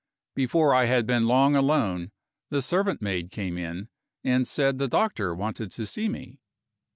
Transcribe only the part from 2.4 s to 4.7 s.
the servant maid came in, and